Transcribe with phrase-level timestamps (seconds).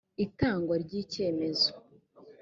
[0.25, 1.69] itangwa ry icyemezo